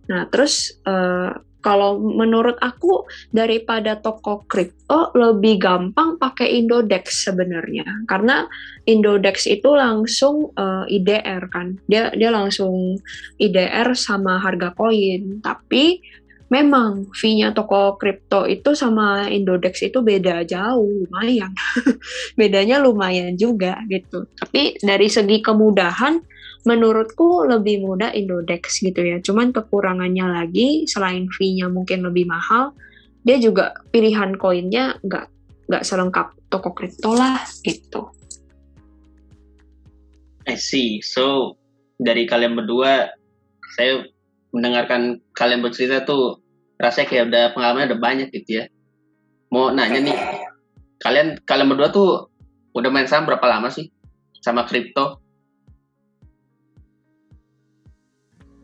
[0.09, 1.31] Nah terus eh,
[1.69, 7.85] kalau menurut aku daripada toko kripto lebih gampang pakai Indodex sebenarnya.
[8.09, 8.49] Karena
[8.89, 11.77] Indodex itu langsung uh, eh, IDR kan.
[11.85, 12.97] Dia dia langsung
[13.37, 15.45] IDR sama harga koin.
[15.45, 16.01] Tapi
[16.49, 21.53] memang fee-nya toko kripto itu sama Indodex itu beda jauh lumayan.
[22.41, 24.25] Bedanya lumayan juga gitu.
[24.41, 26.17] Tapi dari segi kemudahan
[26.67, 29.23] menurutku lebih mudah Indodex gitu ya.
[29.23, 32.75] Cuman kekurangannya lagi selain fee-nya mungkin lebih mahal,
[33.23, 35.27] dia juga pilihan koinnya nggak
[35.69, 38.09] nggak selengkap toko kripto lah gitu.
[40.49, 41.05] I see.
[41.05, 41.55] So
[42.01, 43.13] dari kalian berdua,
[43.77, 44.09] saya
[44.57, 46.41] mendengarkan kalian bercerita tuh
[46.81, 48.65] rasanya kayak udah pengalamannya udah banyak gitu ya.
[49.53, 50.19] Mau nanya nih,
[51.05, 52.33] kalian kalian berdua tuh
[52.73, 53.93] udah main saham berapa lama sih
[54.41, 55.21] sama kripto?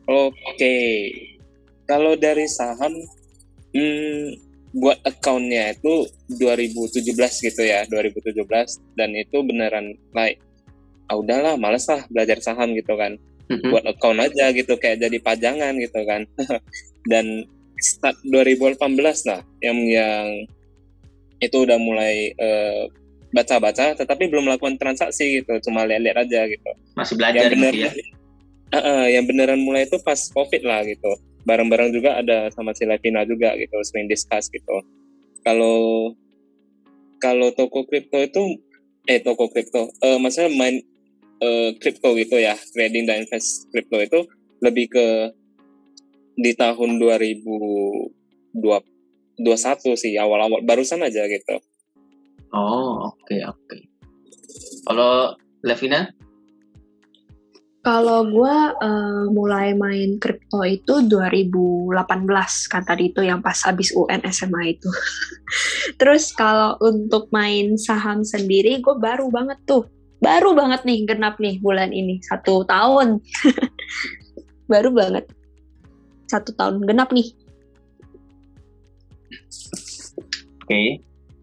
[0.04, 0.76] Oke,
[1.88, 2.92] kalau dari saham,
[3.72, 4.36] hmm,
[4.74, 7.14] buat accountnya itu 2017
[7.46, 8.42] gitu ya, 2017
[8.98, 10.42] dan itu beneran like,
[11.08, 13.14] ah udahlah, males lah belajar saham gitu kan,
[13.48, 13.70] mm-hmm.
[13.70, 16.26] buat account aja gitu kayak jadi pajangan gitu kan,
[17.12, 17.46] dan
[17.78, 18.80] start 2018
[19.30, 20.26] lah yang yang
[21.38, 22.90] itu udah mulai uh,
[23.30, 26.70] baca-baca, tetapi belum melakukan transaksi gitu, cuma lihat-lihat aja gitu.
[26.94, 27.92] Masih belajar yang bener, gitu ya?
[28.74, 31.14] Uh, uh, yang beneran mulai itu pas covid lah gitu.
[31.46, 34.82] Bareng-bareng juga ada sama si Levina juga gitu sering discuss gitu.
[35.46, 36.10] Kalau
[37.22, 38.58] kalau toko kripto itu
[39.06, 40.82] eh toko kripto uh, maksudnya main
[41.44, 44.20] uh, kripto gitu ya trading dan invest kripto itu
[44.64, 45.06] lebih ke
[46.34, 48.58] di tahun 2021
[49.94, 51.62] sih awal-awal barusan aja gitu.
[52.50, 53.60] Oh oke okay, oke.
[53.70, 53.82] Okay.
[54.88, 56.10] kalau Levina
[57.84, 61.92] kalau gue uh, mulai main kripto itu 2018
[62.72, 64.88] kan tadi itu yang pas habis UN SMA itu.
[66.00, 69.84] Terus kalau untuk main saham sendiri gue baru banget tuh,
[70.16, 73.20] baru banget nih genap nih bulan ini satu tahun,
[74.72, 75.28] baru banget
[76.24, 77.36] satu tahun genap nih.
[80.64, 80.88] Oke, okay.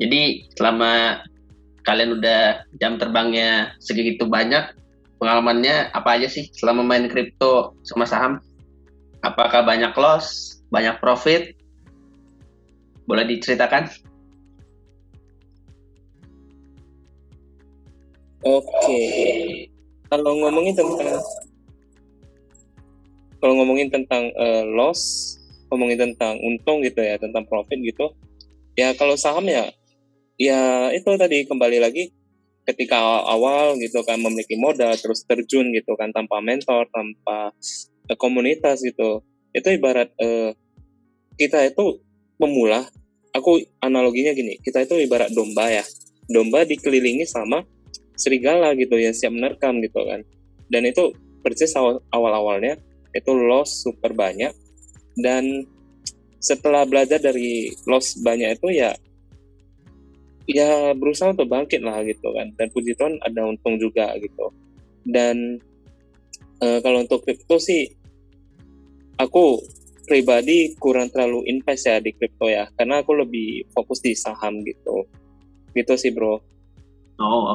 [0.02, 1.22] jadi selama
[1.86, 4.81] kalian udah jam terbangnya segitu banyak,
[5.22, 8.42] pengalamannya apa aja sih selama main kripto sama saham?
[9.22, 11.54] Apakah banyak loss, banyak profit?
[13.06, 13.86] Boleh diceritakan?
[18.42, 19.06] Oke,
[20.10, 21.22] kalau ngomongin tentang
[23.38, 25.38] kalau ngomongin tentang uh, loss,
[25.70, 28.10] ngomongin tentang untung gitu ya, tentang profit gitu,
[28.74, 29.70] ya kalau saham ya,
[30.42, 32.10] ya itu tadi kembali lagi
[32.66, 37.50] ketika awal gitu kan memiliki modal terus terjun gitu kan tanpa mentor tanpa
[38.08, 39.26] uh, komunitas gitu.
[39.52, 40.54] Itu ibarat uh,
[41.36, 42.00] kita itu
[42.38, 42.88] pemula.
[43.32, 45.84] Aku analoginya gini kita itu ibarat domba ya.
[46.30, 47.66] Domba dikelilingi sama
[48.16, 50.22] serigala gitu ya siap menerkam gitu kan.
[50.72, 52.78] Dan itu persis awal awal awalnya
[53.12, 54.54] itu loss super banyak.
[55.18, 55.68] Dan
[56.42, 58.96] setelah belajar dari loss banyak itu ya
[60.50, 64.50] ya berusaha untuk bangkit lah gitu kan dan puji Tuhan ada untung juga gitu
[65.06, 65.62] dan
[66.62, 67.90] e, kalau untuk crypto sih
[69.22, 69.62] aku
[70.10, 75.06] pribadi kurang terlalu invest ya di crypto ya karena aku lebih fokus di saham gitu
[75.78, 76.42] gitu sih bro oh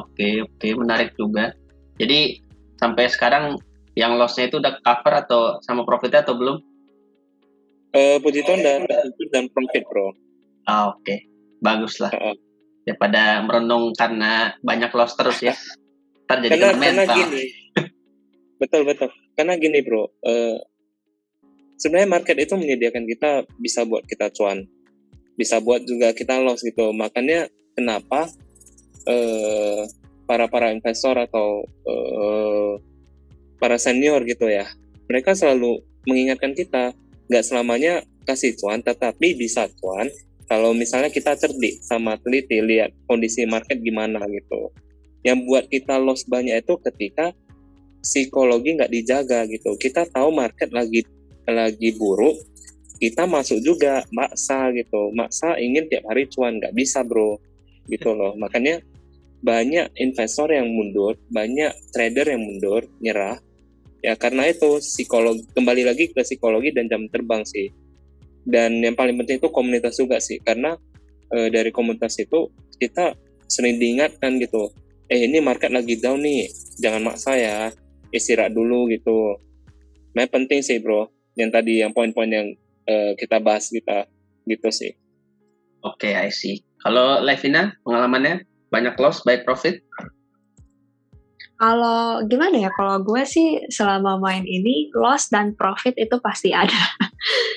[0.03, 0.71] oke okay, oke okay.
[0.73, 1.53] menarik juga
[1.99, 2.39] jadi
[2.79, 3.59] sampai sekarang
[3.97, 6.57] yang lossnya itu udah cover atau sama profitnya atau belum
[7.95, 8.83] Uh, puji Tuhan dan
[9.31, 10.11] dan profit bro.
[10.67, 11.19] Ah, Oke, okay.
[11.63, 12.11] bagus lah.
[12.11, 12.35] Uh,
[12.95, 15.55] pada merenung karena banyak loss terus ya.
[16.27, 17.43] Ntar jadi karena, karena gini.
[18.61, 19.09] betul betul.
[19.35, 20.07] Karena gini bro.
[20.23, 20.55] Uh,
[21.75, 24.63] sebenarnya market itu menyediakan kita bisa buat kita cuan,
[25.35, 26.95] bisa buat juga kita loss gitu.
[26.95, 28.31] Makanya kenapa
[29.07, 29.83] uh,
[30.23, 32.79] para para investor atau uh,
[33.59, 34.67] para senior gitu ya,
[35.11, 36.95] mereka selalu mengingatkan kita
[37.27, 40.07] nggak selamanya kasih cuan, tetapi bisa cuan
[40.47, 44.71] kalau misalnya kita cerdik sama teliti lihat kondisi market gimana gitu.
[45.21, 47.35] Yang buat kita loss banyak itu ketika
[47.99, 49.75] psikologi nggak dijaga gitu.
[49.75, 51.03] Kita tahu market lagi
[51.47, 52.35] lagi buruk,
[52.99, 55.11] kita masuk juga maksa gitu.
[55.11, 57.35] Maksa ingin tiap hari cuan nggak bisa bro,
[57.91, 58.33] gitu loh.
[58.41, 58.79] Makanya
[59.43, 63.37] banyak investor yang mundur, banyak trader yang mundur, nyerah
[64.07, 67.73] ya karena itu psikologi kembali lagi ke psikologi dan jam terbang sih
[68.47, 70.79] dan yang paling penting itu komunitas juga sih karena
[71.27, 72.47] e, dari komunitas itu
[72.79, 73.11] kita
[73.51, 74.71] sering diingatkan gitu
[75.11, 76.47] eh ini market lagi down nih
[76.79, 77.71] jangan maksa ya
[78.11, 79.35] istirahat dulu gitu.
[80.15, 82.47] Nah penting sih bro yang tadi yang poin-poin yang
[82.87, 84.07] e, kita bahas kita
[84.47, 84.95] gitu sih.
[85.83, 86.63] Oke okay, I see.
[86.81, 88.47] Kalau Levina pengalamannya?
[88.67, 89.79] Banyak loss baik profit?
[91.57, 96.75] Kalau gimana ya, kalau gue sih selama main ini loss dan profit itu pasti ada.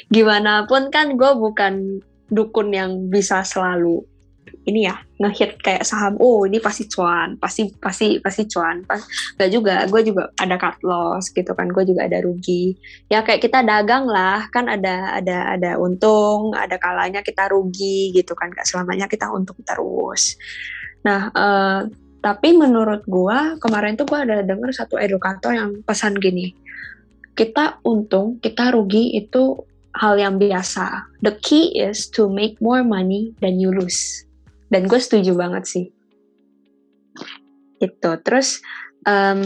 [0.08, 4.06] Gimana pun kan gue bukan dukun yang bisa selalu
[4.68, 9.00] ini ya ngehit kayak saham oh ini pasti cuan pasti pasti pasti cuan pas
[9.38, 12.76] gak juga gue juga ada cut loss gitu kan gue juga ada rugi
[13.08, 18.36] ya kayak kita dagang lah kan ada ada ada untung ada kalanya kita rugi gitu
[18.36, 20.38] kan gak selamanya kita untung terus
[21.02, 21.88] nah uh,
[22.20, 26.52] tapi menurut gua kemarin tuh gua ada denger satu edukator yang pesan gini.
[27.40, 29.56] Kita untung, kita rugi itu
[29.96, 31.08] hal yang biasa.
[31.24, 34.28] The key is to make more money than you lose.
[34.68, 35.86] Dan gue setuju banget sih.
[37.80, 38.12] Itu.
[38.20, 38.60] Terus
[39.08, 39.40] um,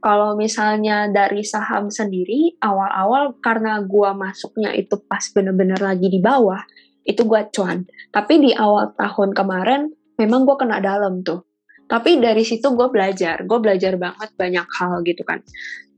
[0.00, 6.64] kalau misalnya dari saham sendiri, awal-awal karena gua masuknya itu pas bener-bener lagi di bawah,
[7.04, 7.84] itu gua cuan.
[8.08, 11.44] Tapi di awal tahun kemarin, memang gua kena dalam tuh
[11.88, 15.40] tapi dari situ gue belajar gue belajar banget banyak hal gitu kan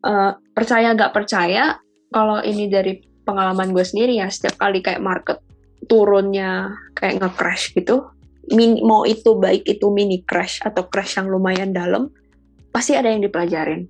[0.04, 1.78] uh, percaya gak percaya
[2.10, 5.38] kalau ini dari pengalaman gue sendiri ya setiap kali kayak market
[5.86, 8.10] turunnya kayak nge-crash gitu
[8.50, 12.10] min mau itu baik itu mini crash atau crash yang lumayan dalam
[12.74, 13.86] pasti ada yang dipelajarin.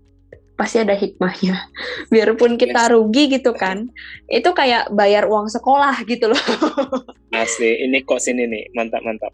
[0.57, 1.57] Pasti ada hikmahnya.
[2.13, 2.93] Biarpun kita yes.
[2.93, 3.89] rugi gitu kan
[4.29, 6.45] itu kayak bayar uang sekolah gitu loh.
[7.33, 9.33] Asli ini kok sini nih mantap mantap.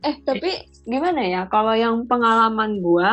[0.00, 0.56] Eh tapi
[0.88, 3.10] gimana ya kalau yang pengalaman gue,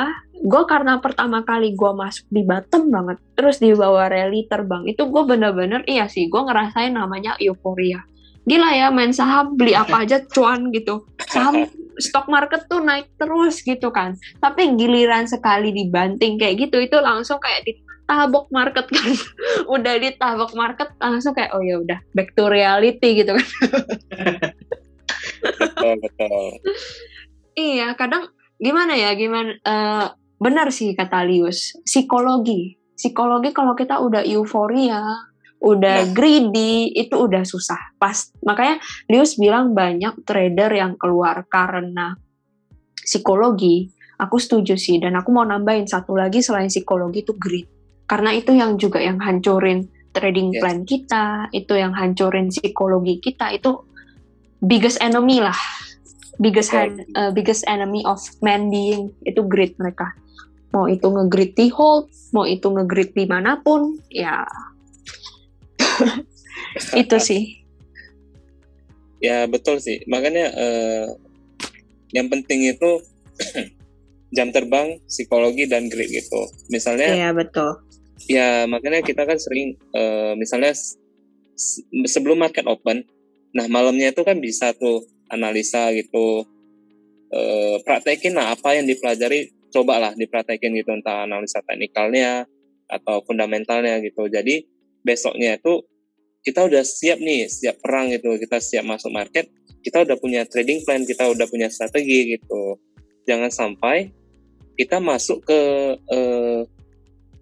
[0.48, 5.04] gue karena pertama kali gue masuk di bottom banget, terus di bawah rally terbang, itu
[5.04, 8.08] gue bener-bener iya sih gue ngerasain namanya euforia.
[8.46, 11.04] Gila ya main saham beli apa aja cuan gitu.
[11.28, 11.68] Saham
[12.00, 14.16] stock market tuh naik terus gitu kan.
[14.40, 19.12] Tapi giliran sekali dibanting kayak gitu itu langsung kayak ditabok market kan.
[19.76, 23.48] udah ditabok market langsung kayak oh ya udah back to reality gitu kan.
[25.60, 26.54] betul betul
[27.56, 30.08] iya kadang gimana ya gimana uh,
[30.40, 32.78] benar sih kata Lius psikologi.
[32.96, 35.04] Psikologi kalau kita udah euforia
[35.60, 36.12] udah nah.
[36.14, 37.98] greedy itu udah susah.
[37.98, 42.16] Pas makanya Lius bilang banyak trader yang keluar karena
[42.96, 43.92] psikologi.
[44.16, 47.68] Aku setuju sih dan aku mau nambahin satu lagi selain psikologi itu greed.
[48.08, 49.84] Karena itu yang juga yang hancurin
[50.16, 50.62] trading yes.
[50.64, 53.84] plan kita itu yang hancurin psikologi kita itu
[54.64, 55.58] biggest enemy lah
[56.40, 60.12] biggest hand, uh, biggest enemy of man being itu greed mereka.
[60.76, 64.44] Mau itu ngegrid di hold mau itu ngegrid di mana pun ya.
[66.92, 67.64] Itu sih.
[69.24, 70.04] Ya betul sih.
[70.12, 71.08] Makanya uh,
[72.12, 73.00] yang penting itu
[74.36, 76.52] jam terbang psikologi dan grit gitu.
[76.68, 77.80] Misalnya ya betul.
[78.28, 80.76] Ya makanya kita kan sering uh, misalnya
[82.04, 83.08] sebelum market open
[83.56, 86.46] nah malamnya itu kan bisa tuh analisa gitu.
[87.36, 92.48] Uh, praktekin lah apa yang dipelajari cobalah dipraktekin gitu entah analisa teknikalnya
[92.88, 94.30] atau fundamentalnya gitu.
[94.30, 94.64] Jadi
[95.02, 95.84] besoknya itu
[96.46, 99.50] kita udah siap nih siap perang gitu kita siap masuk market
[99.82, 102.78] kita udah punya trading plan kita udah punya strategi gitu.
[103.26, 104.14] Jangan sampai
[104.78, 105.60] kita masuk ke
[105.98, 106.62] uh,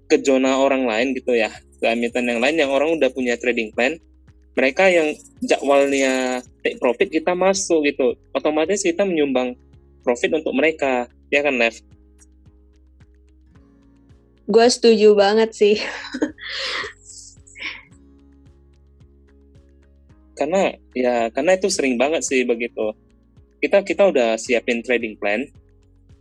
[0.07, 1.51] ke zona orang lain gitu ya
[1.83, 3.99] ke yang lain yang orang udah punya trading plan
[4.53, 8.13] mereka yang jadwalnya take profit kita masuk gitu.
[8.33, 9.57] Otomatis kita menyumbang
[10.05, 11.09] profit untuk mereka.
[11.33, 11.73] Ya kan Nev
[14.47, 15.75] gue setuju banget sih.
[20.33, 22.91] Karena ya karena itu sering banget sih begitu.
[23.63, 25.47] Kita kita udah siapin trading plan.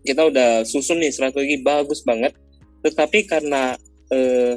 [0.07, 2.37] Kita udah susun nih strategi bagus banget.
[2.87, 3.75] Tetapi karena
[4.14, 4.55] eh,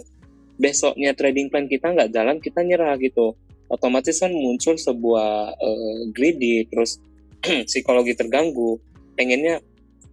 [0.61, 3.35] besoknya trading plan kita nggak jalan kita nyerah gitu
[3.69, 7.01] otomatis kan muncul sebuah eh, greedy terus
[7.69, 8.77] psikologi terganggu.
[9.15, 9.63] Pengennya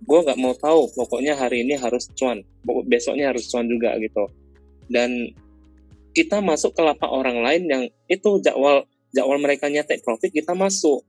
[0.02, 2.42] gue nggak mau tahu pokoknya hari ini harus cuan.
[2.86, 4.28] Besoknya harus cuan juga gitu.
[4.88, 5.32] Dan
[6.12, 8.84] kita masuk ke lapak orang lain yang itu jadwal
[9.16, 11.04] jadwal mereka nyetek profit kita masuk.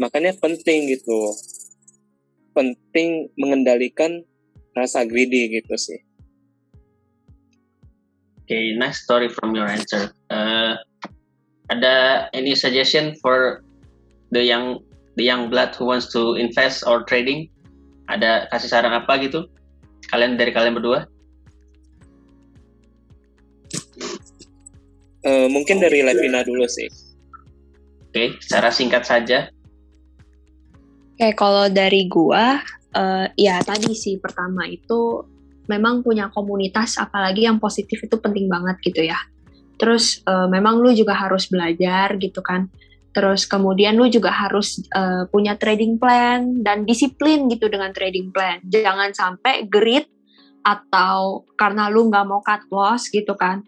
[0.00, 1.36] Makanya penting gitu.
[2.56, 4.24] Penting mengendalikan
[4.72, 6.00] rasa greedy gitu sih.
[8.50, 10.10] Okay, nice story from your answer.
[10.26, 10.74] Uh,
[11.70, 13.62] ada any suggestion for
[14.34, 14.82] the young
[15.14, 17.46] the young blood who wants to invest or trading?
[18.10, 19.46] Ada kasih saran apa gitu?
[20.10, 21.06] Kalian dari kalian berdua?
[25.20, 26.90] Uh, mungkin dari Levina dulu sih.
[28.10, 29.46] Oke, okay, secara singkat saja.
[31.14, 32.58] Oke, okay, kalau dari gua,
[32.96, 35.22] uh, ya tadi sih pertama itu
[35.70, 39.20] memang punya komunitas apalagi yang positif itu penting banget gitu ya.
[39.80, 42.68] Terus uh, memang lu juga harus belajar gitu kan.
[43.10, 48.60] Terus kemudian lu juga harus uh, punya trading plan dan disiplin gitu dengan trading plan.
[48.68, 50.06] Jangan sampai greed
[50.60, 53.64] atau karena lu nggak mau cut loss gitu kan.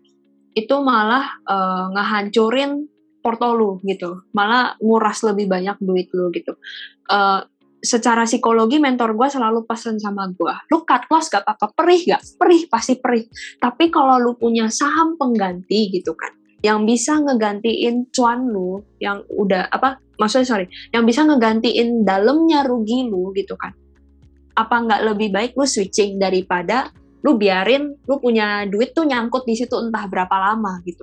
[0.53, 2.87] Itu malah uh, ngehancurin
[3.25, 4.29] porto lu gitu.
[4.37, 6.61] Malah nguras lebih banyak duit lu gitu.
[7.09, 7.43] Uh,
[7.83, 12.23] secara psikologi mentor gue selalu pesen sama gue, lu cut loss gak apa-apa, perih gak?
[12.39, 13.27] Perih, pasti perih.
[13.59, 16.31] Tapi kalau lu punya saham pengganti gitu kan,
[16.63, 23.11] yang bisa ngegantiin cuan lu, yang udah apa, maksudnya sorry, yang bisa ngegantiin dalamnya rugi
[23.11, 23.75] lu gitu kan.
[24.55, 26.95] Apa nggak lebih baik lu switching daripada
[27.27, 31.03] lu biarin lu punya duit tuh nyangkut di situ entah berapa lama gitu.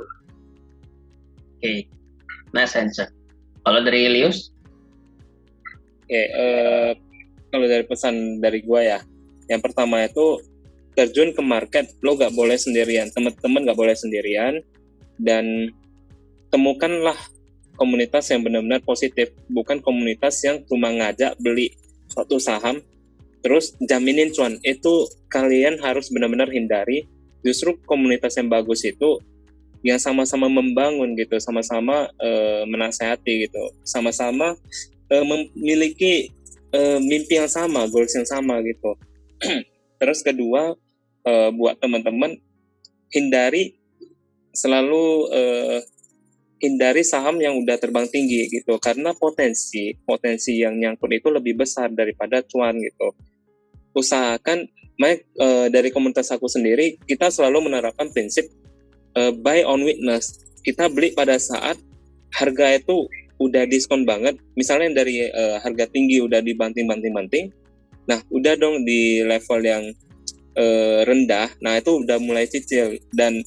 [1.60, 1.80] Oke, okay.
[2.56, 3.12] nice answer.
[3.68, 4.56] Kalau dari Lius?
[6.10, 6.92] Okay, uh, eh,
[7.54, 9.00] kalau dari pesan dari gue ya,
[9.46, 10.42] yang pertama itu
[10.98, 14.60] terjun ke market lo gak boleh sendirian, teman-teman gak boleh sendirian
[15.22, 15.70] dan
[16.50, 17.16] temukanlah
[17.80, 21.72] komunitas yang benar-benar positif, bukan komunitas yang cuma ngajak beli
[22.12, 22.84] suatu saham
[23.40, 24.60] terus jaminin cuan.
[24.68, 27.08] Itu kalian harus benar-benar hindari.
[27.40, 29.24] Justru komunitas yang bagus itu
[29.80, 34.60] yang sama-sama membangun gitu, sama-sama uh, menasehati gitu, sama-sama
[35.12, 36.30] uh, memiliki
[36.74, 38.96] uh, mimpi yang sama, goals yang sama gitu.
[40.00, 40.74] Terus kedua,
[41.26, 42.38] uh, buat teman-teman
[43.10, 43.78] hindari
[44.54, 45.80] selalu uh,
[46.60, 51.90] hindari saham yang udah terbang tinggi gitu karena potensi potensi yang nyangkut itu lebih besar
[51.90, 53.16] daripada cuan gitu.
[53.96, 54.68] Usahakan
[55.00, 58.52] Mike uh, dari komunitas aku sendiri kita selalu menerapkan prinsip
[59.16, 60.44] uh, buy on witness.
[60.60, 61.80] Kita beli pada saat
[62.36, 63.08] harga itu
[63.40, 67.52] udah diskon banget, misalnya dari uh, harga tinggi udah dibanting-banting-banting,
[68.06, 69.84] nah udah dong di level yang
[70.60, 73.40] uh, rendah, nah itu udah mulai cicil dan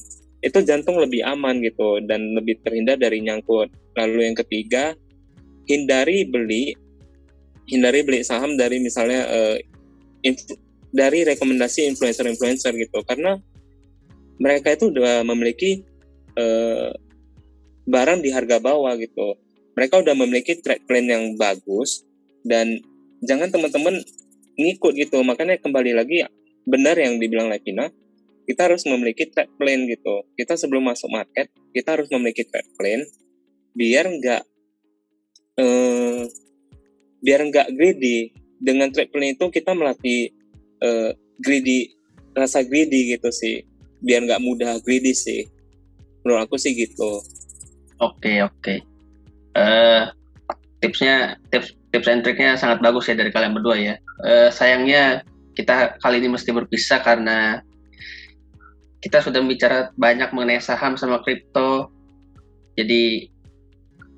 [0.43, 3.71] itu jantung lebih aman gitu dan lebih terhindar dari nyangkut.
[3.95, 4.91] Lalu yang ketiga,
[5.69, 6.75] hindari beli
[7.67, 9.55] hindari beli saham dari misalnya uh,
[10.91, 13.39] dari rekomendasi influencer-influencer gitu karena
[14.37, 15.81] mereka itu udah memiliki
[16.35, 16.91] uh,
[17.87, 19.39] barang di harga bawah gitu
[19.73, 22.05] mereka udah memiliki track plan yang bagus
[22.45, 22.81] dan
[23.25, 24.01] jangan teman-teman
[24.57, 25.17] ngikut gitu.
[25.25, 26.25] Makanya kembali lagi
[26.63, 27.89] benar yang dibilang Levina
[28.43, 30.27] kita harus memiliki track plan gitu.
[30.35, 33.01] Kita sebelum masuk market kita harus memiliki track plan
[33.73, 34.43] biar nggak
[35.57, 36.21] eh,
[37.23, 38.35] biar nggak greedy.
[38.63, 40.31] Dengan track plan itu kita melatih
[40.83, 41.11] eh,
[41.41, 41.91] greedy
[42.35, 43.65] rasa greedy gitu sih.
[44.03, 45.47] Biar nggak mudah greedy sih.
[46.23, 47.23] Menurut aku sih gitu.
[48.03, 48.59] Oke okay, oke.
[48.59, 48.92] okay
[49.57, 50.11] uh,
[50.83, 53.95] tipsnya tips tips and triknya sangat bagus ya dari kalian berdua ya.
[54.25, 55.21] Uh, sayangnya
[55.53, 57.61] kita kali ini mesti berpisah karena
[59.03, 61.91] kita sudah bicara banyak mengenai saham sama kripto.
[62.73, 63.29] Jadi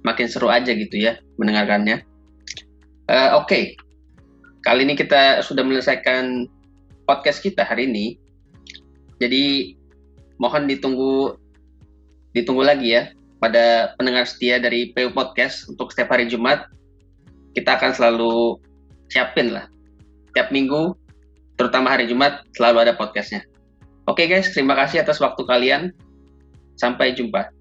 [0.06, 2.06] makin seru aja gitu ya mendengarkannya.
[3.06, 3.64] Uh, Oke, okay.
[4.64, 6.48] kali ini kita sudah menyelesaikan
[7.06, 8.06] podcast kita hari ini.
[9.20, 9.76] Jadi
[10.40, 11.36] mohon ditunggu
[12.36, 13.04] ditunggu lagi ya
[13.40, 16.68] pada pendengar setia dari PU Podcast untuk setiap hari Jumat
[17.56, 18.60] kita akan selalu
[19.12, 19.68] siapin lah
[20.36, 20.96] tiap minggu
[21.56, 23.48] terutama hari Jumat selalu ada podcastnya.
[24.06, 25.96] Oke guys, terima kasih atas waktu kalian.
[26.76, 27.55] Sampai jumpa.